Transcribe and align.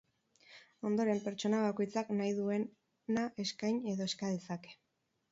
Ondoren, 0.89 1.19
pertsona 1.25 1.59
bakoitzak 1.65 2.09
nahi 2.21 2.31
duena 2.37 3.25
eskain 3.43 3.77
edo 3.93 4.09
eska 4.13 4.31
dezake. 4.37 4.73